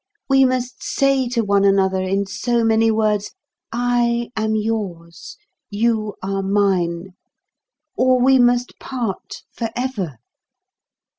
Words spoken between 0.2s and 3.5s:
We must say to one another in so many words,